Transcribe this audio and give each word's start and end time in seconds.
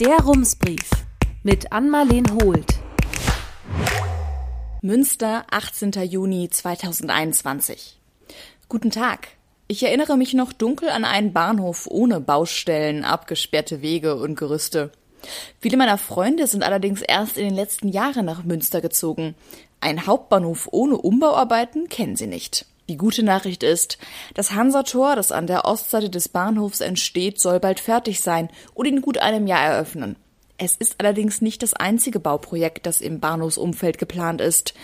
Der 0.00 0.18
Rumsbrief 0.18 0.90
mit 1.44 1.70
Ann-Marleen 1.70 2.24
Holt. 2.32 2.66
Münster, 4.82 5.46
18. 5.52 5.92
Juni 6.02 6.50
2021. 6.50 8.00
Guten 8.68 8.90
Tag. 8.90 9.28
Ich 9.68 9.84
erinnere 9.84 10.16
mich 10.16 10.34
noch 10.34 10.52
dunkel 10.52 10.88
an 10.88 11.04
einen 11.04 11.32
Bahnhof 11.32 11.86
ohne 11.88 12.20
Baustellen, 12.20 13.04
abgesperrte 13.04 13.82
Wege 13.82 14.16
und 14.16 14.34
Gerüste. 14.34 14.90
Viele 15.60 15.76
meiner 15.76 15.96
Freunde 15.96 16.48
sind 16.48 16.64
allerdings 16.64 17.00
erst 17.00 17.38
in 17.38 17.44
den 17.44 17.54
letzten 17.54 17.86
Jahren 17.86 18.26
nach 18.26 18.42
Münster 18.42 18.80
gezogen. 18.80 19.36
Ein 19.78 20.08
Hauptbahnhof 20.08 20.68
ohne 20.72 20.96
Umbauarbeiten 20.96 21.88
kennen 21.88 22.16
sie 22.16 22.26
nicht. 22.26 22.66
Die 22.88 22.98
gute 22.98 23.22
Nachricht 23.22 23.62
ist, 23.62 23.98
das 24.34 24.52
Hansator, 24.52 25.16
das 25.16 25.32
an 25.32 25.46
der 25.46 25.64
Ostseite 25.64 26.10
des 26.10 26.28
Bahnhofs 26.28 26.80
entsteht, 26.80 27.40
soll 27.40 27.58
bald 27.58 27.80
fertig 27.80 28.20
sein 28.20 28.50
und 28.74 28.86
in 28.86 29.00
gut 29.00 29.18
einem 29.18 29.46
Jahr 29.46 29.64
eröffnen. 29.64 30.16
Es 30.56 30.76
ist 30.76 30.96
allerdings 30.98 31.40
nicht 31.40 31.62
das 31.62 31.74
einzige 31.74 32.20
Bauprojekt, 32.20 32.86
das 32.86 33.00
im 33.00 33.18
Bahnhofsumfeld 33.20 33.98
geplant 33.98 34.40
ist. 34.40 34.74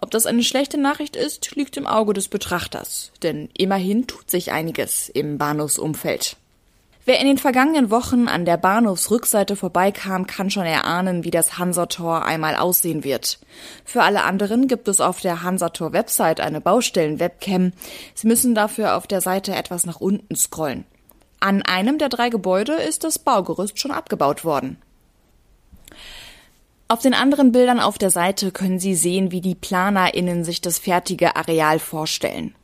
Ob 0.00 0.10
das 0.10 0.24
eine 0.24 0.42
schlechte 0.42 0.78
Nachricht 0.78 1.16
ist, 1.16 1.54
liegt 1.54 1.76
im 1.76 1.86
Auge 1.86 2.14
des 2.14 2.28
Betrachters, 2.28 3.12
denn 3.22 3.50
immerhin 3.56 4.06
tut 4.06 4.30
sich 4.30 4.52
einiges 4.52 5.08
im 5.08 5.36
Bahnhofsumfeld. 5.36 6.36
Wer 7.08 7.20
in 7.20 7.26
den 7.26 7.38
vergangenen 7.38 7.90
Wochen 7.90 8.28
an 8.28 8.44
der 8.44 8.58
Bahnhofsrückseite 8.58 9.56
vorbeikam, 9.56 10.26
kann 10.26 10.50
schon 10.50 10.66
erahnen, 10.66 11.24
wie 11.24 11.30
das 11.30 11.56
Hansator 11.56 12.26
einmal 12.26 12.54
aussehen 12.54 13.02
wird. 13.02 13.38
Für 13.82 14.02
alle 14.02 14.24
anderen 14.24 14.68
gibt 14.68 14.88
es 14.88 15.00
auf 15.00 15.18
der 15.22 15.42
Hansator-Website 15.42 16.38
eine 16.40 16.60
Baustellen-Webcam. 16.60 17.72
Sie 18.14 18.26
müssen 18.26 18.54
dafür 18.54 18.94
auf 18.94 19.06
der 19.06 19.22
Seite 19.22 19.54
etwas 19.54 19.86
nach 19.86 20.02
unten 20.02 20.36
scrollen. 20.36 20.84
An 21.40 21.62
einem 21.62 21.96
der 21.96 22.10
drei 22.10 22.28
Gebäude 22.28 22.74
ist 22.74 23.04
das 23.04 23.18
Baugerüst 23.18 23.80
schon 23.80 23.90
abgebaut 23.90 24.44
worden. 24.44 24.76
Auf 26.88 27.00
den 27.00 27.14
anderen 27.14 27.52
Bildern 27.52 27.80
auf 27.80 27.96
der 27.96 28.10
Seite 28.10 28.52
können 28.52 28.80
Sie 28.80 28.94
sehen, 28.94 29.30
wie 29.30 29.40
die 29.40 29.54
PlanerInnen 29.54 30.44
sich 30.44 30.60
das 30.60 30.78
fertige 30.78 31.36
Areal 31.36 31.78
vorstellen. 31.78 32.54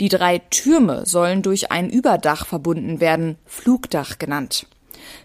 Die 0.00 0.08
drei 0.08 0.38
Türme 0.38 1.06
sollen 1.06 1.42
durch 1.42 1.70
ein 1.70 1.90
Überdach 1.90 2.46
verbunden 2.46 3.00
werden, 3.00 3.36
Flugdach 3.46 4.18
genannt. 4.18 4.66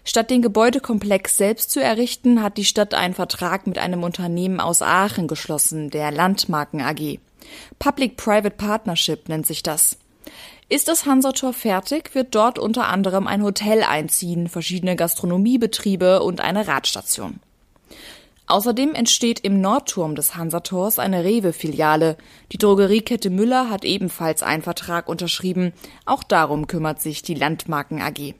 Statt 0.04 0.30
den 0.30 0.42
Gebäudekomplex 0.42 1.36
selbst 1.36 1.70
zu 1.70 1.80
errichten, 1.80 2.42
hat 2.42 2.56
die 2.56 2.64
Stadt 2.64 2.94
einen 2.94 3.14
Vertrag 3.14 3.66
mit 3.66 3.78
einem 3.78 4.02
Unternehmen 4.02 4.60
aus 4.60 4.82
Aachen 4.82 5.28
geschlossen, 5.28 5.90
der 5.90 6.10
Landmarken 6.10 6.80
AG. 6.80 7.18
Public-Private 7.78 8.56
Partnership 8.56 9.28
nennt 9.28 9.46
sich 9.46 9.62
das. 9.62 9.98
Ist 10.68 10.88
das 10.88 11.04
Hansator 11.04 11.52
fertig, 11.52 12.14
wird 12.14 12.34
dort 12.34 12.58
unter 12.58 12.88
anderem 12.88 13.26
ein 13.26 13.42
Hotel 13.42 13.82
einziehen, 13.82 14.48
verschiedene 14.48 14.96
Gastronomiebetriebe 14.96 16.22
und 16.22 16.40
eine 16.40 16.66
Radstation. 16.66 17.40
Außerdem 18.52 18.94
entsteht 18.94 19.40
im 19.40 19.62
Nordturm 19.62 20.14
des 20.14 20.36
Hansators 20.36 20.98
eine 20.98 21.24
Rewe-Filiale. 21.24 22.18
Die 22.52 22.58
Drogeriekette 22.58 23.30
Müller 23.30 23.70
hat 23.70 23.82
ebenfalls 23.82 24.42
einen 24.42 24.60
Vertrag 24.60 25.08
unterschrieben. 25.08 25.72
Auch 26.04 26.22
darum 26.22 26.66
kümmert 26.66 27.00
sich 27.00 27.22
die 27.22 27.32
Landmarken 27.32 28.02
AG. 28.02 28.34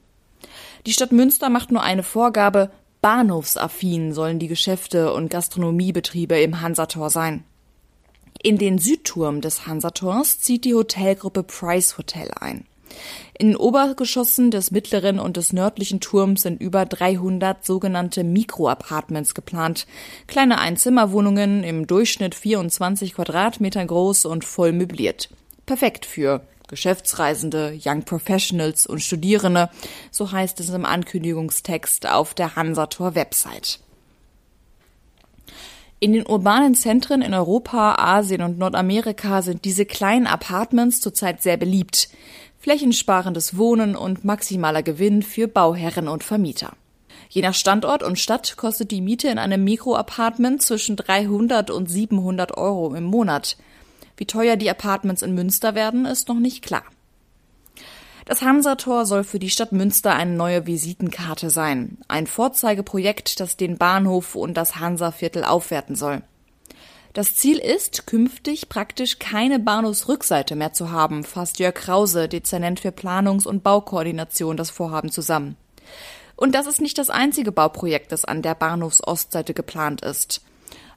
Die 0.85 0.93
Stadt 0.93 1.13
Münster 1.13 1.49
macht 1.49 1.73
nur 1.73 1.83
eine 1.83 2.03
Vorgabe. 2.03 2.71
Bahnhofsaffin 3.01 4.13
sollen 4.13 4.39
die 4.39 4.49
Geschäfte 4.49 5.15
und 5.15 5.31
Gastronomiebetriebe 5.31 6.39
im 6.39 6.61
Hansator 6.61 7.09
sein. 7.09 7.45
In 8.43 8.59
den 8.59 8.77
Südturm 8.77 9.41
des 9.41 9.67
Hansators 9.67 10.41
zieht 10.41 10.67
die 10.67 10.75
Hotelgruppe 10.75 11.43
Price 11.43 11.97
Hotel 11.97 12.31
ein. 12.39 12.67
In 13.39 13.49
den 13.49 13.57
Obergeschossen 13.57 14.51
des 14.51 14.71
mittleren 14.71 15.19
und 15.19 15.37
des 15.37 15.53
nördlichen 15.53 16.01
Turms 16.01 16.43
sind 16.43 16.61
über 16.61 16.85
300 16.85 17.65
sogenannte 17.65 18.25
Mikroapartments 18.25 19.35
geplant. 19.35 19.87
Kleine 20.27 20.59
Einzimmerwohnungen 20.59 21.65
im 21.65 21.87
Durchschnitt 21.87 22.35
24 22.35 23.15
Quadratmeter 23.15 23.85
groß 23.85 24.27
und 24.27 24.45
voll 24.45 24.73
möbliert. 24.73 25.31
Perfekt 25.67 26.07
für 26.07 26.43
Geschäftsreisende, 26.69 27.79
Young 27.85 28.05
Professionals 28.05 28.87
und 28.87 29.01
Studierende, 29.01 29.69
so 30.11 30.33
heißt 30.33 30.59
es 30.61 30.71
im 30.71 30.85
Ankündigungstext 30.85 32.07
auf 32.07 32.35
der 32.35 32.57
Hansator 32.57 33.15
Website. 33.15 33.81
In 36.01 36.15
den 36.15 36.27
urbanen 36.27 36.75
Zentren 36.75 37.23
in 37.23 37.33
Europa, 37.35 37.95
Asien 37.97 38.43
und 38.43 38.59
Nordamerika 38.59 39.43
sind 39.43 39.65
diese 39.65 39.85
kleinen 39.85 40.27
Apartments 40.27 41.01
zurzeit 41.01 41.43
sehr 41.43 41.57
beliebt 41.57 42.09
flächensparendes 42.63 43.57
Wohnen 43.57 43.97
und 43.97 44.25
maximaler 44.25 44.85
Gewinn 44.85 45.23
für 45.23 45.49
Bauherren 45.49 46.07
und 46.07 46.23
Vermieter. 46.23 46.75
Je 47.29 47.43
nach 47.43 47.55
Standort 47.55 48.05
und 48.05 48.21
Stadt 48.21 48.57
kostet 48.57 48.93
die 48.93 49.01
Miete 49.01 49.29
in 49.29 49.39
einem 49.39 49.65
Mikroapartment 49.65 50.63
zwischen 50.63 50.95
300 50.95 51.73
und 51.73 51.91
700 51.91 52.57
Euro 52.57 52.95
im 52.95 53.03
Monat. 53.03 53.57
Wie 54.17 54.27
teuer 54.27 54.55
die 54.55 54.71
Apartments 54.71 55.23
in 55.23 55.35
Münster 55.35 55.75
werden, 55.75 56.07
ist 56.07 56.29
noch 56.29 56.39
nicht 56.39 56.63
klar. 56.63 56.85
Das 58.27 58.43
Hansator 58.43 59.07
soll 59.07 59.25
für 59.25 59.41
die 59.41 59.51
Stadt 59.51 59.73
Münster 59.73 60.15
eine 60.15 60.37
neue 60.37 60.65
Visitenkarte 60.65 61.51
sein. 61.51 61.99
Ein 62.07 62.29
Vorzeigeprojekt, 62.29 63.41
das 63.41 63.57
den 63.57 63.77
Bahnhof 63.77 64.37
und 64.37 64.55
das 64.55 64.77
Hansaviertel 64.77 65.43
aufwerten 65.43 65.97
soll. 65.97 66.23
Das 67.13 67.35
Ziel 67.35 67.59
ist, 67.59 68.07
künftig 68.07 68.71
praktisch 68.71 69.19
keine 69.19 69.59
Bahnhofsrückseite 69.59 70.57
mehr 70.57 70.73
zu 70.73 70.91
haben, 70.91 71.25
fasst 71.25 71.59
Jörg 71.59 71.75
Krause, 71.75 72.27
Dezernent 72.27 72.81
für 72.81 72.91
Planungs- 72.91 73.47
und 73.47 73.63
Baukoordination, 73.63 74.57
das 74.57 74.71
Vorhaben 74.71 75.11
zusammen. 75.11 75.57
Und 76.37 76.55
das 76.55 76.67
ist 76.67 76.81
nicht 76.81 76.97
das 76.97 77.11
einzige 77.11 77.53
Bauprojekt, 77.53 78.13
das 78.13 78.25
an 78.25 78.41
der 78.41 78.55
Bahnhofsostseite 78.55 79.53
geplant 79.53 80.01
ist. 80.01 80.41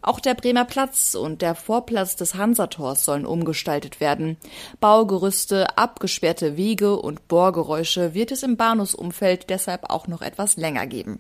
Auch 0.02 0.22
der 0.22 0.36
Bremer 0.36 0.64
Platz 0.64 1.16
und 1.16 1.42
der 1.42 1.54
Vorplatz 1.54 2.16
des 2.16 2.36
Hansators 2.36 3.04
sollen 3.04 3.26
umgestaltet 3.26 4.00
werden. 4.00 4.38
Baugerüste, 4.80 5.78
abgesperrte 5.78 6.56
Wege 6.56 6.96
und 6.96 7.28
Bohrgeräusche 7.28 8.14
wird 8.14 8.32
es 8.32 8.44
im 8.44 8.56
Bahnhofsumfeld 8.56 9.50
deshalb 9.50 9.90
auch 9.90 10.08
noch 10.08 10.22
etwas 10.22 10.56
länger 10.56 10.88
geben. 10.88 11.20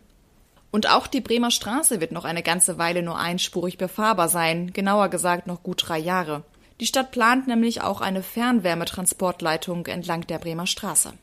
Und 0.75 0.89
auch 0.89 1.07
die 1.07 1.21
Bremer 1.21 1.51
Straße 1.51 2.01
wird 2.01 2.11
noch 2.11 2.25
eine 2.25 2.43
ganze 2.43 2.77
Weile 2.77 3.01
nur 3.01 3.17
einspurig 3.17 3.77
befahrbar 3.77 4.27
sein, 4.27 4.73
genauer 4.73 5.07
gesagt 5.07 5.47
noch 5.47 5.63
gut 5.63 5.85
drei 5.87 5.97
Jahre. 5.97 6.43
Die 6.81 6.85
Stadt 6.85 7.11
plant 7.11 7.47
nämlich 7.47 7.81
auch 7.81 8.01
eine 8.01 8.21
Fernwärmetransportleitung 8.21 9.85
entlang 9.85 10.27
der 10.27 10.37
Bremer 10.37 10.67
Straße. 10.67 11.13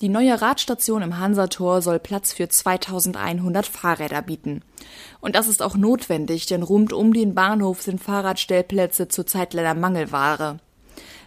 Die 0.00 0.08
neue 0.08 0.40
Radstation 0.40 1.02
im 1.02 1.18
Hansator 1.18 1.82
soll 1.82 1.98
Platz 1.98 2.32
für 2.32 2.48
2100 2.48 3.66
Fahrräder 3.66 4.22
bieten. 4.22 4.62
Und 5.20 5.34
das 5.34 5.46
ist 5.46 5.60
auch 5.60 5.76
notwendig, 5.76 6.46
denn 6.46 6.62
rund 6.62 6.94
um 6.94 7.12
den 7.12 7.34
Bahnhof 7.34 7.82
sind 7.82 8.02
Fahrradstellplätze 8.02 9.08
zurzeit 9.08 9.52
leider 9.52 9.74
Mangelware. 9.74 10.58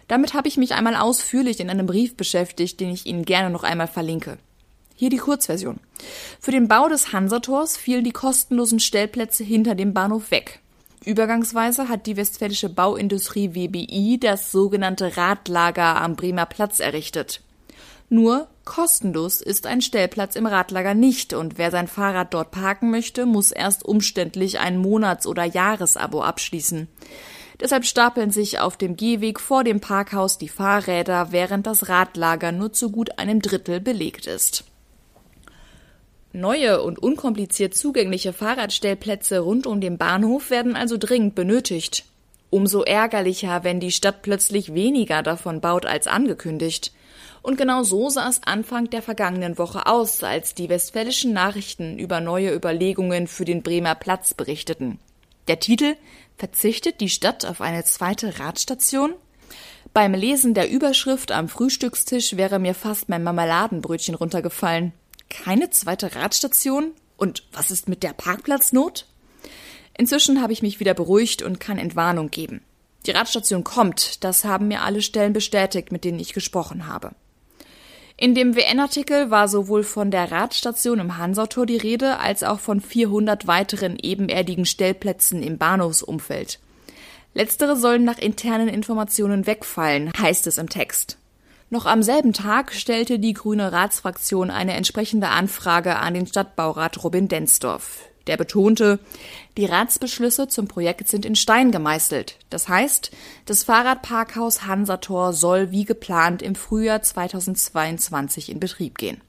Damit 0.08 0.34
habe 0.34 0.48
ich 0.48 0.56
mich 0.56 0.74
einmal 0.74 0.96
ausführlich 0.96 1.60
in 1.60 1.70
einem 1.70 1.86
Brief 1.86 2.16
beschäftigt, 2.16 2.80
den 2.80 2.90
ich 2.90 3.06
Ihnen 3.06 3.24
gerne 3.24 3.50
noch 3.50 3.62
einmal 3.62 3.86
verlinke. 3.86 4.38
Hier 4.98 5.10
die 5.10 5.18
Kurzversion. 5.18 5.78
Für 6.40 6.50
den 6.50 6.66
Bau 6.66 6.88
des 6.88 7.12
Hansators 7.12 7.76
fielen 7.76 8.02
die 8.02 8.10
kostenlosen 8.10 8.80
Stellplätze 8.80 9.44
hinter 9.44 9.76
dem 9.76 9.94
Bahnhof 9.94 10.32
weg. 10.32 10.58
Übergangsweise 11.04 11.88
hat 11.88 12.06
die 12.06 12.16
westfälische 12.16 12.68
Bauindustrie 12.68 13.54
WBI 13.54 14.18
das 14.20 14.50
sogenannte 14.50 15.16
Radlager 15.16 16.00
am 16.00 16.16
Bremer 16.16 16.46
Platz 16.46 16.80
errichtet. 16.80 17.42
Nur 18.08 18.48
kostenlos 18.64 19.40
ist 19.40 19.68
ein 19.68 19.82
Stellplatz 19.82 20.34
im 20.34 20.46
Radlager 20.46 20.94
nicht 20.94 21.32
und 21.32 21.58
wer 21.58 21.70
sein 21.70 21.86
Fahrrad 21.86 22.34
dort 22.34 22.50
parken 22.50 22.90
möchte, 22.90 23.24
muss 23.24 23.52
erst 23.52 23.84
umständlich 23.84 24.58
ein 24.58 24.78
Monats- 24.78 25.28
oder 25.28 25.44
Jahresabo 25.44 26.22
abschließen. 26.22 26.88
Deshalb 27.60 27.84
stapeln 27.84 28.32
sich 28.32 28.58
auf 28.58 28.76
dem 28.76 28.96
Gehweg 28.96 29.38
vor 29.38 29.62
dem 29.62 29.78
Parkhaus 29.78 30.38
die 30.38 30.48
Fahrräder, 30.48 31.30
während 31.30 31.68
das 31.68 31.88
Radlager 31.88 32.50
nur 32.50 32.72
zu 32.72 32.90
gut 32.90 33.20
einem 33.20 33.40
Drittel 33.40 33.80
belegt 33.80 34.26
ist. 34.26 34.64
Neue 36.32 36.82
und 36.82 36.98
unkompliziert 36.98 37.74
zugängliche 37.74 38.32
Fahrradstellplätze 38.32 39.38
rund 39.40 39.66
um 39.66 39.80
den 39.80 39.96
Bahnhof 39.96 40.50
werden 40.50 40.76
also 40.76 40.98
dringend 40.98 41.34
benötigt. 41.34 42.04
Umso 42.50 42.82
ärgerlicher, 42.82 43.64
wenn 43.64 43.80
die 43.80 43.92
Stadt 43.92 44.22
plötzlich 44.22 44.74
weniger 44.74 45.22
davon 45.22 45.60
baut 45.60 45.86
als 45.86 46.06
angekündigt. 46.06 46.92
Und 47.42 47.56
genau 47.56 47.82
so 47.82 48.10
sah 48.10 48.28
es 48.28 48.42
Anfang 48.44 48.90
der 48.90 49.02
vergangenen 49.02 49.58
Woche 49.58 49.86
aus, 49.86 50.22
als 50.22 50.54
die 50.54 50.68
westfälischen 50.68 51.32
Nachrichten 51.32 51.98
über 51.98 52.20
neue 52.20 52.54
Überlegungen 52.54 53.26
für 53.26 53.44
den 53.44 53.62
Bremer 53.62 53.94
Platz 53.94 54.34
berichteten. 54.34 54.98
Der 55.46 55.60
Titel 55.60 55.94
Verzichtet 56.36 57.00
die 57.00 57.08
Stadt 57.08 57.44
auf 57.46 57.60
eine 57.60 57.84
zweite 57.84 58.38
Radstation? 58.38 59.14
Beim 59.92 60.14
Lesen 60.14 60.54
der 60.54 60.70
Überschrift 60.70 61.32
am 61.32 61.48
Frühstückstisch 61.48 62.36
wäre 62.36 62.58
mir 62.58 62.74
fast 62.74 63.08
mein 63.08 63.24
Marmeladenbrötchen 63.24 64.14
runtergefallen. 64.14 64.92
Keine 65.28 65.70
zweite 65.70 66.14
Radstation? 66.14 66.92
Und 67.16 67.44
was 67.52 67.70
ist 67.70 67.88
mit 67.88 68.02
der 68.02 68.12
Parkplatznot? 68.12 69.06
Inzwischen 69.96 70.40
habe 70.40 70.52
ich 70.52 70.62
mich 70.62 70.80
wieder 70.80 70.94
beruhigt 70.94 71.42
und 71.42 71.58
kann 71.58 71.78
Entwarnung 71.78 72.30
geben. 72.30 72.62
Die 73.06 73.10
Radstation 73.10 73.64
kommt, 73.64 74.22
das 74.24 74.44
haben 74.44 74.68
mir 74.68 74.82
alle 74.82 75.02
Stellen 75.02 75.32
bestätigt, 75.32 75.92
mit 75.92 76.04
denen 76.04 76.20
ich 76.20 76.34
gesprochen 76.34 76.86
habe. 76.86 77.12
In 78.16 78.34
dem 78.34 78.56
WN-Artikel 78.56 79.30
war 79.30 79.46
sowohl 79.46 79.84
von 79.84 80.10
der 80.10 80.32
Radstation 80.32 80.98
im 80.98 81.18
Hansautor 81.18 81.66
die 81.66 81.76
Rede, 81.76 82.18
als 82.18 82.42
auch 82.42 82.58
von 82.58 82.80
400 82.80 83.46
weiteren 83.46 83.96
ebenerdigen 83.96 84.66
Stellplätzen 84.66 85.42
im 85.42 85.56
Bahnhofsumfeld. 85.56 86.58
Letztere 87.34 87.76
sollen 87.76 88.02
nach 88.02 88.18
internen 88.18 88.68
Informationen 88.68 89.46
wegfallen, 89.46 90.10
heißt 90.18 90.48
es 90.48 90.58
im 90.58 90.68
Text. 90.68 91.18
Noch 91.70 91.84
am 91.84 92.02
selben 92.02 92.32
Tag 92.32 92.72
stellte 92.72 93.18
die 93.18 93.34
grüne 93.34 93.72
Ratsfraktion 93.72 94.50
eine 94.50 94.72
entsprechende 94.72 95.28
Anfrage 95.28 95.96
an 95.96 96.14
den 96.14 96.26
Stadtbaurat 96.26 97.04
Robin 97.04 97.28
Densdorf. 97.28 98.08
Der 98.26 98.38
betonte, 98.38 98.98
die 99.58 99.66
Ratsbeschlüsse 99.66 100.48
zum 100.48 100.66
Projekt 100.66 101.08
sind 101.08 101.26
in 101.26 101.36
Stein 101.36 101.70
gemeißelt. 101.70 102.36
Das 102.48 102.68
heißt, 102.68 103.10
das 103.44 103.64
Fahrradparkhaus 103.64 104.66
Hansator 104.66 105.34
soll 105.34 105.70
wie 105.70 105.84
geplant 105.84 106.40
im 106.40 106.54
Frühjahr 106.54 107.02
2022 107.02 108.50
in 108.50 108.60
Betrieb 108.60 108.96
gehen. 108.96 109.20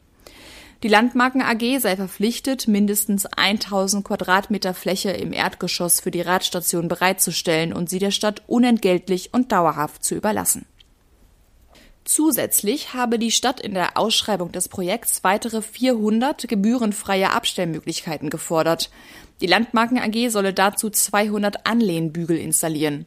Die 0.83 0.87
Landmarken 0.87 1.41
AG 1.41 1.79
sei 1.79 1.97
verpflichtet, 1.97 2.69
mindestens 2.69 3.25
1000 3.25 4.05
Quadratmeter 4.05 4.73
Fläche 4.73 5.11
im 5.11 5.33
Erdgeschoss 5.33 5.99
für 5.99 6.11
die 6.11 6.21
Radstation 6.21 6.87
bereitzustellen 6.87 7.73
und 7.73 7.89
sie 7.89 7.99
der 7.99 8.11
Stadt 8.11 8.43
unentgeltlich 8.47 9.33
und 9.33 9.51
dauerhaft 9.51 10.05
zu 10.05 10.15
überlassen. 10.15 10.65
Zusätzlich 12.09 12.95
habe 12.95 13.19
die 13.19 13.29
Stadt 13.29 13.59
in 13.59 13.75
der 13.75 13.95
Ausschreibung 13.95 14.51
des 14.51 14.67
Projekts 14.67 15.23
weitere 15.23 15.61
400 15.61 16.47
gebührenfreie 16.47 17.29
Abstellmöglichkeiten 17.29 18.31
gefordert. 18.31 18.89
Die 19.41 19.45
Landmarken 19.45 19.99
AG 19.99 20.31
solle 20.31 20.51
dazu 20.51 20.89
200 20.89 21.67
Anlehnbügel 21.67 22.35
installieren. 22.35 23.05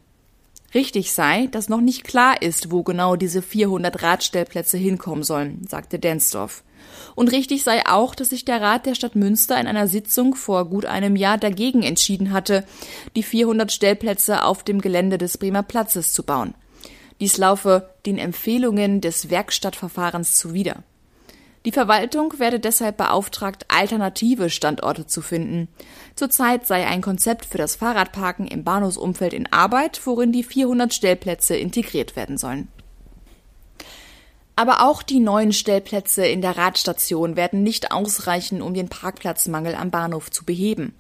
Richtig 0.72 1.10
sei, 1.10 1.49
dass 1.49 1.69
noch 1.69 1.81
nicht 1.81 2.04
klar 2.04 2.43
ist, 2.43 2.70
wo 2.70 2.84
genau 2.84 3.16
diese 3.16 3.43
400 3.43 4.04
Radstellplätze 4.04 4.78
hinkommen 4.78 5.25
sollen, 5.25 5.66
sagte 5.69 5.98
Densdorf. 5.98 6.62
Und 7.16 7.32
richtig 7.32 7.64
sei 7.64 7.84
auch, 7.84 8.14
dass 8.14 8.28
sich 8.28 8.44
der 8.44 8.60
Rat 8.60 8.87
der 8.87 8.94
Stadt 8.94 9.16
Münster 9.16 9.60
in 9.60 9.66
einer 9.66 9.88
Sitzung 9.88 10.37
vor 10.37 10.66
gut 10.66 10.87
einem 10.87 11.16
Jahr 11.16 11.38
dagegen 11.38 11.82
entschieden 11.82 12.31
hatte, 12.31 12.64
die 13.16 13.25
400 13.25 13.72
Stellplätze 13.72 14.44
auf 14.44 14.62
dem 14.62 14.81
Gelände 14.81 15.19
des 15.19 15.38
Bremer 15.38 15.64
Platzes 15.64 16.12
zu 16.12 16.22
bauen. 16.22 16.55
Dies 17.22 17.38
laufe 17.38 17.88
den 18.04 18.19
Empfehlungen 18.19 19.00
des 19.00 19.30
Werkstattverfahrens 19.30 20.34
zuwider. 20.34 20.82
Die 21.64 21.70
Verwaltung 21.70 22.40
werde 22.40 22.58
deshalb 22.58 22.96
beauftragt, 22.96 23.66
alternative 23.69 24.50
Standorte 24.50 25.06
zu 25.06 25.22
finden. 25.22 25.69
Zurzeit 26.16 26.66
sei 26.66 26.84
ein 26.84 27.00
Konzept 27.00 27.44
für 27.44 27.58
das 27.58 27.76
Fahrradparken 27.76 28.48
im 28.48 28.64
Bahnhofsumfeld 28.64 29.34
in 29.34 29.52
Arbeit, 29.52 30.04
worin 30.04 30.32
die 30.32 30.42
400 30.42 30.92
Stellplätze 30.92 31.54
integriert 31.54 32.16
werden 32.16 32.38
sollen. 32.38 32.66
Aber 34.56 34.82
auch 34.82 35.04
die 35.04 35.20
neuen 35.20 35.52
Stellplätze 35.52 36.26
in 36.26 36.42
der 36.42 36.56
Radstation 36.56 37.36
werden 37.36 37.62
nicht 37.62 37.92
ausreichen, 37.92 38.60
um 38.62 38.74
den 38.74 38.88
Parkplatzmangel 38.88 39.76
am 39.76 39.92
Bahnhof 39.92 40.32
zu 40.32 40.44
beheben. 40.44 40.92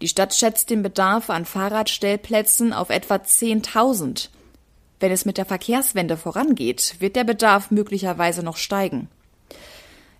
Die 0.00 0.08
Stadt 0.08 0.34
schätzt 0.34 0.70
den 0.70 0.82
Bedarf 0.82 1.28
an 1.28 1.44
Fahrradstellplätzen 1.44 2.72
auf 2.72 2.88
etwa 2.88 3.16
10.000. 3.16 4.30
Wenn 5.00 5.12
es 5.12 5.24
mit 5.24 5.38
der 5.38 5.44
Verkehrswende 5.44 6.16
vorangeht, 6.16 6.96
wird 6.98 7.16
der 7.16 7.24
Bedarf 7.24 7.70
möglicherweise 7.70 8.42
noch 8.42 8.56
steigen. 8.56 9.08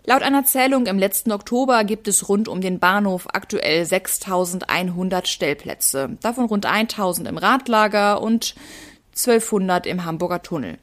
Laut 0.04 0.22
einer 0.22 0.44
Zählung 0.44 0.86
im 0.86 0.98
letzten 0.98 1.32
Oktober 1.32 1.84
gibt 1.84 2.08
es 2.08 2.28
rund 2.28 2.48
um 2.48 2.60
den 2.60 2.78
Bahnhof 2.78 3.26
aktuell 3.32 3.84
6100 3.84 5.28
Stellplätze, 5.28 6.16
davon 6.22 6.46
rund 6.46 6.64
1000 6.64 7.28
im 7.28 7.36
Radlager 7.36 8.22
und 8.22 8.54
1200 9.10 9.86
im 9.86 10.04
Hamburger 10.04 10.40
Tunnel. 10.42 10.78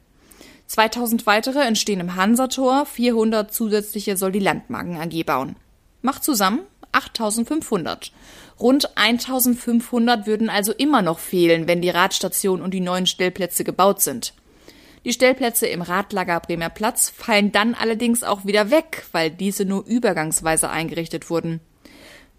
2000 0.68 1.26
weitere 1.26 1.60
entstehen 1.60 2.00
im 2.00 2.16
Hansator, 2.16 2.86
400 2.86 3.52
zusätzliche 3.52 4.16
soll 4.16 4.30
die 4.30 4.38
Landmarken 4.38 4.96
AG 4.96 5.24
bauen. 5.24 5.56
Macht 6.02 6.22
zusammen 6.22 6.60
8500. 6.96 8.12
Rund 8.58 8.96
1500 8.96 10.26
würden 10.26 10.48
also 10.48 10.72
immer 10.72 11.02
noch 11.02 11.18
fehlen, 11.18 11.68
wenn 11.68 11.82
die 11.82 11.90
Radstation 11.90 12.62
und 12.62 12.72
die 12.72 12.80
neuen 12.80 13.06
Stellplätze 13.06 13.64
gebaut 13.64 14.00
sind. 14.00 14.32
Die 15.04 15.12
Stellplätze 15.12 15.66
im 15.66 15.82
Radlager 15.82 16.40
Bremer 16.40 16.70
Platz 16.70 17.10
fallen 17.10 17.52
dann 17.52 17.74
allerdings 17.74 18.24
auch 18.24 18.44
wieder 18.44 18.70
weg, 18.70 19.04
weil 19.12 19.30
diese 19.30 19.64
nur 19.64 19.84
übergangsweise 19.86 20.68
eingerichtet 20.68 21.30
wurden. 21.30 21.60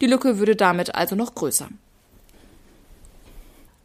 Die 0.01 0.07
Lücke 0.07 0.37
würde 0.37 0.55
damit 0.55 0.93
also 0.93 1.15
noch 1.15 1.33
größer. 1.33 1.69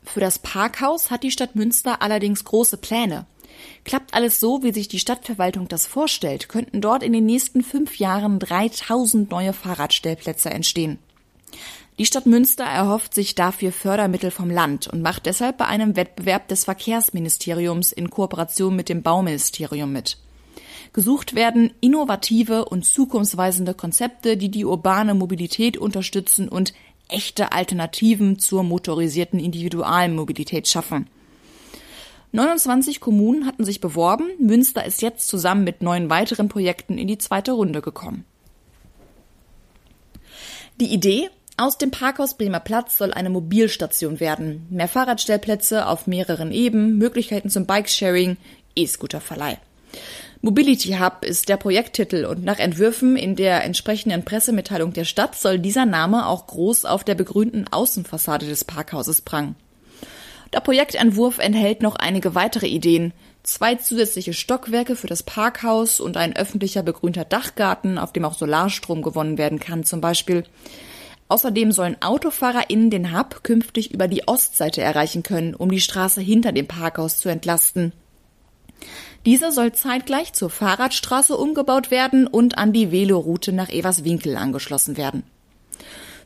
Für 0.05 0.21
das 0.21 0.41
Parkhaus 0.41 1.11
hat 1.11 1.23
die 1.23 1.31
Stadt 1.31 1.55
Münster 1.55 2.03
allerdings 2.03 2.45
große 2.45 2.77
Pläne. 2.77 3.27
Klappt 3.85 4.15
alles 4.15 4.39
so, 4.39 4.63
wie 4.63 4.73
sich 4.73 4.89
die 4.89 4.99
Stadtverwaltung 4.99 5.69
das 5.69 5.87
vorstellt, 5.87 6.49
könnten 6.49 6.81
dort 6.81 7.03
in 7.03 7.13
den 7.13 7.27
nächsten 7.27 7.63
fünf 7.63 7.99
Jahren 7.99 8.39
3000 8.39 9.31
neue 9.31 9.53
Fahrradstellplätze 9.53 10.51
entstehen. 10.51 10.99
Die 11.99 12.07
Stadt 12.07 12.27
Münster 12.27 12.65
erhofft 12.65 13.15
sich 13.15 13.35
dafür 13.35 13.71
Fördermittel 13.71 14.31
vom 14.31 14.51
Land 14.51 14.89
und 14.89 15.03
macht 15.03 15.27
deshalb 15.27 15.59
bei 15.59 15.67
einem 15.67 15.95
Wettbewerb 15.95 16.49
des 16.49 16.65
Verkehrsministeriums 16.65 17.93
in 17.93 18.09
Kooperation 18.09 18.75
mit 18.75 18.89
dem 18.89 19.03
Bauministerium 19.03 19.93
mit. 19.93 20.17
Gesucht 20.93 21.35
werden 21.35 21.73
innovative 21.81 22.67
und 22.67 22.85
zukunftsweisende 22.85 23.75
Konzepte, 23.75 24.37
die 24.37 24.51
die 24.51 24.65
urbane 24.65 25.15
Mobilität 25.15 25.77
unterstützen 25.77 26.49
und 26.49 26.73
echte 27.09 27.53
Alternativen 27.53 28.39
zur 28.39 28.63
motorisierten 28.63 29.39
Individualmobilität 29.39 30.69
schaffen. 30.69 31.09
29 32.32 33.00
Kommunen 33.00 33.46
hatten 33.46 33.64
sich 33.64 33.81
beworben. 33.81 34.31
Münster 34.38 34.84
ist 34.84 35.02
jetzt 35.02 35.29
zusammen 35.29 35.64
mit 35.64 35.82
neun 35.82 36.08
weiteren 36.08 36.49
Projekten 36.49 36.96
in 36.96 37.06
die 37.06 37.19
zweite 37.19 37.52
Runde 37.52 37.82
gekommen. 37.82 38.25
Die 40.81 40.93
Idee, 40.93 41.29
aus 41.58 41.76
dem 41.76 41.90
Parkhaus 41.90 42.38
Bremer 42.38 42.61
Platz 42.61 42.96
soll 42.96 43.12
eine 43.12 43.29
Mobilstation 43.29 44.19
werden. 44.19 44.67
Mehr 44.70 44.88
Fahrradstellplätze 44.88 45.87
auf 45.87 46.06
mehreren 46.06 46.50
Ebenen, 46.50 46.96
Möglichkeiten 46.96 47.50
zum 47.50 47.67
Bikesharing, 47.67 48.38
E-Scooter-Verleih. 48.75 49.58
Mobility 50.40 50.96
Hub 50.99 51.25
ist 51.25 51.50
der 51.50 51.58
Projekttitel 51.58 52.25
und 52.25 52.43
nach 52.43 52.58
Entwürfen 52.58 53.17
in 53.17 53.37
der 53.37 53.62
entsprechenden 53.62 54.25
Pressemitteilung 54.25 54.94
der 54.94 55.05
Stadt 55.05 55.37
soll 55.37 55.58
dieser 55.58 55.87
Name 55.87 56.26
auch 56.26 56.46
groß 56.46 56.87
auf 56.87 57.05
der 57.05 57.14
begrünten 57.14 57.69
Außenfassade 57.70 58.46
des 58.46 58.64
Parkhauses 58.64 59.20
prangen. 59.20 59.55
Der 60.53 60.61
Projektentwurf 60.61 61.39
enthält 61.39 61.81
noch 61.83 61.97
einige 61.97 62.35
weitere 62.35 62.67
Ideen. 62.67 63.13
Zwei 63.43 63.75
zusätzliche 63.77 64.35
Stockwerke 64.35 64.97
für 64.97 65.07
das 65.07 65.23
Parkhaus 65.23 65.99
und 65.99 66.17
ein 66.17 66.37
öffentlicher 66.37 66.83
begrünter 66.83 67.25
Dachgarten, 67.25 67.99
auf 67.99 68.13
dem 68.13 68.25
auch 68.25 68.35
Solarstrom 68.35 69.03
gewonnen 69.03 69.39
werden 69.39 69.59
kann, 69.59 69.85
zum 69.85 70.01
Beispiel. 70.01 70.45
Außerdem 71.29 71.73
sollen 71.73 71.97
AutofahrerInnen 72.01 72.91
den 72.91 73.17
Hub 73.17 73.43
künftig 73.43 73.93
über 73.94 74.06
die 74.06 74.29
Ostseite 74.29 74.82
erreichen 74.82 75.23
können, 75.23 75.55
um 75.55 75.71
die 75.71 75.81
Straße 75.81 76.21
hinter 76.21 76.53
dem 76.53 76.69
Parkhaus 76.69 77.19
zu 77.19 77.31
entlasten. 77.31 77.93
Diese 79.25 79.53
soll 79.53 79.73
zeitgleich 79.73 80.35
zur 80.35 80.51
Fahrradstraße 80.51 81.37
umgebaut 81.37 81.91
werden 81.91 82.27
und 82.27 82.59
an 82.59 82.75
die 82.75 82.93
Veloroute 82.93 83.53
nach 83.53 83.71
Everswinkel 83.71 84.37
angeschlossen 84.37 84.99
werden. 84.99 85.23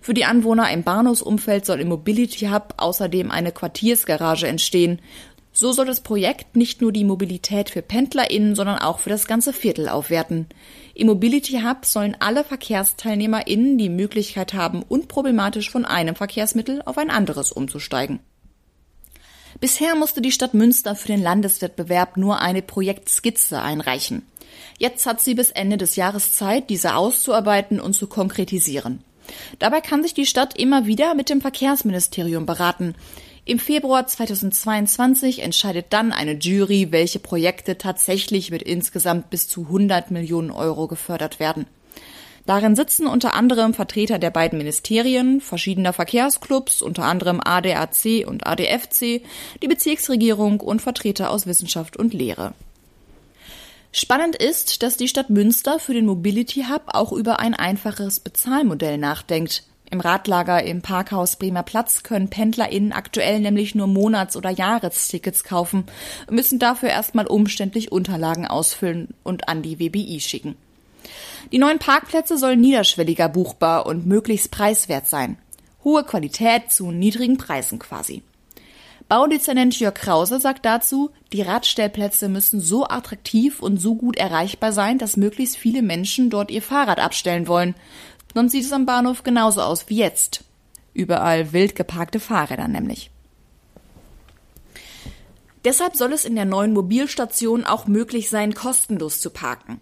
Für 0.06 0.14
die 0.14 0.24
Anwohner 0.24 0.70
im 0.70 0.84
Bahnhofsumfeld 0.84 1.66
soll 1.66 1.80
im 1.80 1.88
Mobility 1.88 2.46
Hub 2.46 2.74
außerdem 2.76 3.32
eine 3.32 3.50
Quartiersgarage 3.50 4.46
entstehen. 4.46 5.00
So 5.52 5.72
soll 5.72 5.86
das 5.86 6.00
Projekt 6.00 6.54
nicht 6.54 6.80
nur 6.80 6.92
die 6.92 7.02
Mobilität 7.02 7.70
für 7.70 7.82
PendlerInnen, 7.82 8.54
sondern 8.54 8.78
auch 8.78 9.00
für 9.00 9.10
das 9.10 9.26
ganze 9.26 9.52
Viertel 9.52 9.88
aufwerten. 9.88 10.46
Im 10.94 11.08
Mobility 11.08 11.62
Hub 11.64 11.84
sollen 11.84 12.16
alle 12.20 12.44
VerkehrsteilnehmerInnen 12.44 13.78
die 13.78 13.88
Möglichkeit 13.88 14.54
haben, 14.54 14.84
unproblematisch 14.84 15.70
von 15.70 15.84
einem 15.84 16.14
Verkehrsmittel 16.14 16.82
auf 16.84 16.98
ein 16.98 17.10
anderes 17.10 17.50
umzusteigen. 17.50 18.20
Bisher 19.58 19.96
musste 19.96 20.20
die 20.20 20.30
Stadt 20.30 20.54
Münster 20.54 20.94
für 20.94 21.08
den 21.08 21.20
Landeswettbewerb 21.20 22.16
nur 22.16 22.40
eine 22.40 22.62
Projektskizze 22.62 23.60
einreichen. 23.60 24.22
Jetzt 24.78 25.04
hat 25.04 25.20
sie 25.20 25.34
bis 25.34 25.50
Ende 25.50 25.78
des 25.78 25.96
Jahres 25.96 26.32
Zeit, 26.34 26.70
diese 26.70 26.94
auszuarbeiten 26.94 27.80
und 27.80 27.94
zu 27.94 28.06
konkretisieren. 28.06 29.02
Dabei 29.58 29.80
kann 29.80 30.02
sich 30.02 30.14
die 30.14 30.26
Stadt 30.26 30.58
immer 30.58 30.86
wieder 30.86 31.14
mit 31.14 31.30
dem 31.30 31.40
Verkehrsministerium 31.40 32.46
beraten. 32.46 32.94
Im 33.44 33.60
Februar 33.60 34.06
2022 34.06 35.40
entscheidet 35.40 35.86
dann 35.90 36.12
eine 36.12 36.32
Jury, 36.32 36.88
welche 36.90 37.20
Projekte 37.20 37.78
tatsächlich 37.78 38.50
mit 38.50 38.62
insgesamt 38.62 39.30
bis 39.30 39.48
zu 39.48 39.62
100 39.62 40.10
Millionen 40.10 40.50
Euro 40.50 40.88
gefördert 40.88 41.38
werden. 41.38 41.66
Darin 42.46 42.76
sitzen 42.76 43.06
unter 43.08 43.34
anderem 43.34 43.74
Vertreter 43.74 44.18
der 44.18 44.30
beiden 44.30 44.58
Ministerien, 44.58 45.40
verschiedener 45.40 45.92
Verkehrsclubs, 45.92 46.80
unter 46.80 47.04
anderem 47.04 47.40
ADAC 47.44 48.24
und 48.26 48.46
ADFC, 48.46 49.22
die 49.62 49.68
Bezirksregierung 49.68 50.60
und 50.60 50.80
Vertreter 50.80 51.30
aus 51.30 51.46
Wissenschaft 51.46 51.96
und 51.96 52.14
Lehre. 52.14 52.54
Spannend 53.98 54.36
ist, 54.36 54.82
dass 54.82 54.98
die 54.98 55.08
Stadt 55.08 55.30
Münster 55.30 55.78
für 55.78 55.94
den 55.94 56.04
Mobility 56.04 56.66
Hub 56.68 56.82
auch 56.88 57.12
über 57.12 57.40
ein 57.40 57.54
einfaches 57.54 58.20
Bezahlmodell 58.20 58.98
nachdenkt. 58.98 59.62
Im 59.90 60.00
Radlager 60.00 60.62
im 60.62 60.82
Parkhaus 60.82 61.36
Bremer 61.36 61.62
Platz 61.62 62.02
können 62.02 62.28
PendlerInnen 62.28 62.92
aktuell 62.92 63.40
nämlich 63.40 63.74
nur 63.74 63.86
Monats- 63.86 64.36
oder 64.36 64.50
Jahrestickets 64.50 65.44
kaufen, 65.44 65.86
müssen 66.28 66.58
dafür 66.58 66.90
erstmal 66.90 67.26
umständlich 67.26 67.90
Unterlagen 67.90 68.46
ausfüllen 68.46 69.14
und 69.22 69.48
an 69.48 69.62
die 69.62 69.78
WBI 69.78 70.20
schicken. 70.20 70.56
Die 71.50 71.58
neuen 71.58 71.78
Parkplätze 71.78 72.36
sollen 72.36 72.60
niederschwelliger 72.60 73.30
buchbar 73.30 73.86
und 73.86 74.06
möglichst 74.06 74.50
preiswert 74.50 75.06
sein. 75.06 75.38
Hohe 75.84 76.04
Qualität 76.04 76.70
zu 76.70 76.90
niedrigen 76.90 77.38
Preisen 77.38 77.78
quasi. 77.78 78.22
Baudezernent 79.08 79.78
Jörg 79.78 79.94
Krause 79.94 80.40
sagt 80.40 80.64
dazu, 80.64 81.10
die 81.32 81.42
Radstellplätze 81.42 82.28
müssen 82.28 82.60
so 82.60 82.88
attraktiv 82.88 83.62
und 83.62 83.76
so 83.76 83.94
gut 83.94 84.16
erreichbar 84.16 84.72
sein, 84.72 84.98
dass 84.98 85.16
möglichst 85.16 85.56
viele 85.56 85.80
Menschen 85.82 86.28
dort 86.28 86.50
ihr 86.50 86.62
Fahrrad 86.62 86.98
abstellen 86.98 87.46
wollen. 87.46 87.76
Sonst 88.34 88.52
sieht 88.52 88.64
es 88.64 88.72
am 88.72 88.84
Bahnhof 88.84 89.22
genauso 89.22 89.62
aus 89.62 89.88
wie 89.88 89.98
jetzt. 89.98 90.42
Überall 90.92 91.52
wild 91.52 91.76
geparkte 91.76 92.18
Fahrräder 92.18 92.66
nämlich. 92.66 93.10
Deshalb 95.64 95.96
soll 95.96 96.12
es 96.12 96.24
in 96.24 96.34
der 96.34 96.44
neuen 96.44 96.72
Mobilstation 96.72 97.64
auch 97.64 97.86
möglich 97.86 98.28
sein, 98.28 98.54
kostenlos 98.54 99.20
zu 99.20 99.30
parken. 99.30 99.80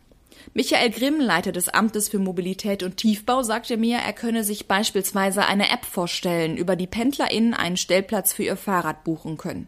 Michael 0.56 0.90
Grimm, 0.90 1.18
Leiter 1.18 1.50
des 1.50 1.68
Amtes 1.68 2.08
für 2.08 2.20
Mobilität 2.20 2.84
und 2.84 2.96
Tiefbau, 2.96 3.42
sagte 3.42 3.76
mir, 3.76 3.98
er 3.98 4.12
könne 4.12 4.44
sich 4.44 4.68
beispielsweise 4.68 5.44
eine 5.46 5.68
App 5.68 5.84
vorstellen, 5.84 6.56
über 6.56 6.76
die 6.76 6.86
PendlerInnen 6.86 7.54
einen 7.54 7.76
Stellplatz 7.76 8.32
für 8.32 8.44
ihr 8.44 8.56
Fahrrad 8.56 9.02
buchen 9.02 9.36
können. 9.36 9.66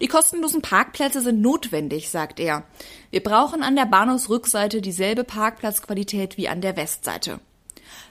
Die 0.00 0.06
kostenlosen 0.06 0.62
Parkplätze 0.62 1.20
sind 1.22 1.42
notwendig, 1.42 2.08
sagt 2.08 2.38
er. 2.38 2.62
Wir 3.10 3.20
brauchen 3.20 3.64
an 3.64 3.74
der 3.74 3.86
Bahnhofsrückseite 3.86 4.80
dieselbe 4.80 5.24
Parkplatzqualität 5.24 6.36
wie 6.36 6.46
an 6.46 6.60
der 6.60 6.76
Westseite. 6.76 7.40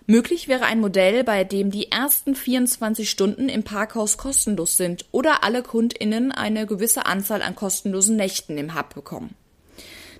Möglich 0.05 0.49
wäre 0.49 0.65
ein 0.65 0.81
Modell, 0.81 1.23
bei 1.23 1.45
dem 1.45 1.71
die 1.71 1.93
ersten 1.93 2.35
24 2.35 3.09
Stunden 3.09 3.47
im 3.47 3.63
Parkhaus 3.63 4.17
kostenlos 4.17 4.75
sind 4.75 5.05
oder 5.13 5.45
alle 5.45 5.63
KundInnen 5.63 6.33
eine 6.33 6.65
gewisse 6.65 7.05
Anzahl 7.05 7.41
an 7.41 7.55
kostenlosen 7.55 8.17
Nächten 8.17 8.57
im 8.57 8.75
Hub 8.77 8.93
bekommen. 8.93 9.33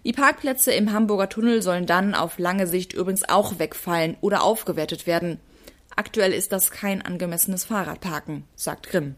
Die 0.06 0.14
Parkplätze 0.14 0.72
im 0.72 0.94
Hamburger 0.94 1.30
Tunnel 1.30 1.64
sollen 1.64 1.88
dann 1.88 2.14
auf 2.14 2.38
lange 2.38 2.68
Sicht 2.68 2.94
übrigens 2.94 3.28
auch 3.28 3.58
wegfallen 3.58 4.18
oder 4.22 4.44
aufgewertet 4.44 5.08
werden. 5.08 5.40
Aktuell 5.96 6.32
ist 6.32 6.52
das 6.52 6.70
kein 6.70 7.02
angemessenes 7.02 7.66
Fahrradparken, 7.66 8.44
sagt 8.56 8.88
Grimm. 8.88 9.16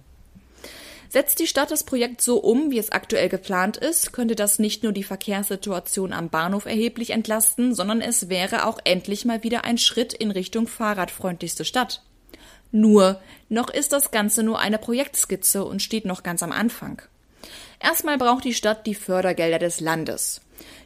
Setzt 1.09 1.39
die 1.39 1.47
Stadt 1.47 1.71
das 1.71 1.83
Projekt 1.83 2.21
so 2.21 2.37
um, 2.37 2.71
wie 2.71 2.77
es 2.77 2.91
aktuell 2.91 3.27
geplant 3.27 3.75
ist, 3.75 4.13
könnte 4.13 4.35
das 4.35 4.59
nicht 4.59 4.83
nur 4.83 4.93
die 4.93 5.03
Verkehrssituation 5.03 6.13
am 6.13 6.29
Bahnhof 6.29 6.65
erheblich 6.65 7.09
entlasten, 7.09 7.75
sondern 7.75 7.99
es 7.99 8.29
wäre 8.29 8.65
auch 8.65 8.79
endlich 8.85 9.25
mal 9.25 9.43
wieder 9.43 9.65
ein 9.65 9.77
Schritt 9.77 10.13
in 10.13 10.31
Richtung 10.31 10.67
fahrradfreundlichste 10.67 11.65
Stadt. 11.65 12.01
Nur, 12.71 13.19
noch 13.49 13.69
ist 13.69 13.91
das 13.91 14.11
Ganze 14.11 14.41
nur 14.41 14.59
eine 14.59 14.77
Projektskizze 14.77 15.65
und 15.65 15.81
steht 15.81 16.05
noch 16.05 16.23
ganz 16.23 16.43
am 16.43 16.53
Anfang. 16.53 17.01
Erstmal 17.79 18.17
braucht 18.17 18.45
die 18.45 18.53
Stadt 18.53 18.85
die 18.85 18.95
Fördergelder 18.95 19.59
des 19.59 19.81
Landes. 19.81 20.41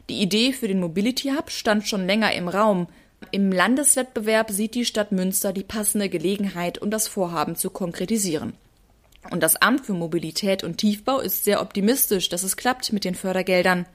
Die 0.08 0.20
Idee 0.20 0.52
für 0.52 0.68
den 0.68 0.80
Mobility 0.80 1.30
Hub 1.30 1.50
stand 1.50 1.86
schon 1.86 2.06
länger 2.06 2.32
im 2.32 2.48
Raum. 2.48 2.88
Im 3.30 3.52
Landeswettbewerb 3.52 4.50
sieht 4.50 4.74
die 4.74 4.84
Stadt 4.84 5.12
Münster 5.12 5.52
die 5.52 5.62
passende 5.62 6.08
Gelegenheit, 6.08 6.78
um 6.78 6.90
das 6.90 7.08
Vorhaben 7.08 7.56
zu 7.56 7.70
konkretisieren. 7.70 8.54
Und 9.30 9.42
das 9.42 9.56
Amt 9.56 9.86
für 9.86 9.94
Mobilität 9.94 10.64
und 10.64 10.78
Tiefbau 10.78 11.20
ist 11.20 11.44
sehr 11.44 11.62
optimistisch, 11.62 12.28
dass 12.28 12.42
es 12.42 12.56
klappt 12.56 12.92
mit 12.92 13.04
den 13.04 13.14
Fördergeldern. 13.14 13.86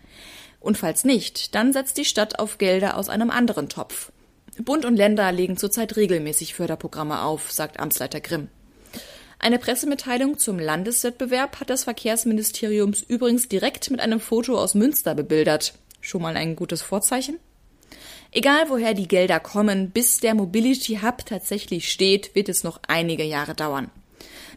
Und 0.60 0.78
falls 0.78 1.04
nicht, 1.04 1.54
dann 1.56 1.74
setzt 1.74 1.98
die 1.98 2.06
Stadt 2.06 2.40
auf 2.40 2.58
Gelder 2.58 2.98
aus 2.98 3.10
einem 3.10 3.30
anderen 3.30 3.70
Topf. 3.70 4.12
Bund 4.60 4.86
und 4.86 4.96
Länder 4.96 5.32
legen 5.32 5.58
zurzeit 5.58 5.96
regelmäßig 5.96 6.54
Förderprogramme 6.56 7.22
auf, 7.22 7.52
sagt 7.52 7.80
Amtsleiter 7.80 8.22
Grimm. 8.22 8.50
Eine 9.40 9.60
Pressemitteilung 9.60 10.40
zum 10.40 10.58
Landeswettbewerb 10.58 11.60
hat 11.60 11.70
das 11.70 11.84
Verkehrsministerium 11.84 12.94
übrigens 13.08 13.48
direkt 13.48 13.92
mit 13.92 14.00
einem 14.00 14.20
Foto 14.20 14.58
aus 14.58 14.74
Münster 14.74 15.14
bebildert. 15.14 15.74
Schon 16.02 16.22
mal 16.22 16.36
ein 16.36 16.56
gutes 16.56 16.82
Vorzeichen? 16.82 17.40
Egal 18.32 18.66
woher 18.70 18.94
die 18.94 19.08
Gelder 19.08 19.40
kommen, 19.40 19.92
bis 19.92 20.20
der 20.20 20.36
Mobility 20.36 21.00
Hub 21.02 21.26
tatsächlich 21.26 21.92
steht, 21.92 22.36
wird 22.36 22.50
es 22.50 22.64
noch 22.64 22.80
einige 22.88 23.24
Jahre 23.24 23.54
dauern. 23.54 23.90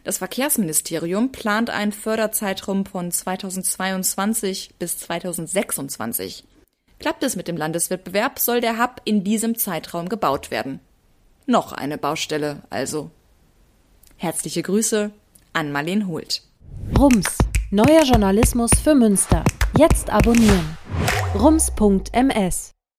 Das 0.03 0.17
Verkehrsministerium 0.17 1.31
plant 1.31 1.69
einen 1.69 1.91
Förderzeitraum 1.91 2.85
von 2.85 3.11
2022 3.11 4.71
bis 4.79 4.97
2026. 4.97 6.43
Klappt 6.99 7.23
es 7.23 7.35
mit 7.35 7.47
dem 7.47 7.55
Landeswettbewerb, 7.55 8.39
soll 8.39 8.61
der 8.61 8.81
Hub 8.81 9.01
in 9.05 9.23
diesem 9.23 9.55
Zeitraum 9.55 10.09
gebaut 10.09 10.51
werden. 10.51 10.79
Noch 11.45 11.71
eine 11.71 11.97
Baustelle 11.97 12.63
also. 12.69 13.11
Herzliche 14.21 14.61
Grüße 14.61 15.09
an 15.51 15.71
Marleen 15.71 16.05
Hult. 16.05 16.43
Rums, 16.95 17.39
neuer 17.71 18.03
Journalismus 18.03 18.69
für 18.83 18.93
Münster. 18.93 19.43
Jetzt 19.75 20.11
abonnieren. 20.11 20.77
rums.ms 21.33 22.71